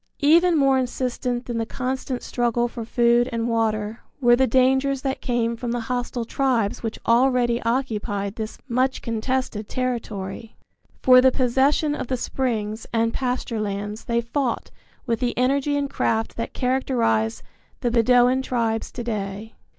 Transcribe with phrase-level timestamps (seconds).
[0.23, 5.21] Even more insistent than the constant struggle for food and water were the dangers that
[5.21, 10.55] came from the hostile tribes which already occupied this much contested territory.
[11.03, 14.71] For the possession of the springs and pasture lands they fought
[15.05, 17.43] with the energy and craft that characterize
[17.81, 19.53] the Bedouin tribes to day.